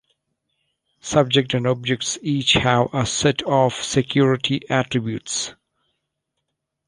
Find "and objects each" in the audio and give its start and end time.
1.53-2.53